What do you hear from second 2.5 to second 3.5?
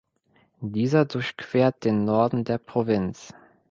Provinz.